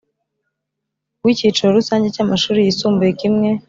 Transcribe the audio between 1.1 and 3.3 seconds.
W icyiciro rusange cy amashuri yisumbuye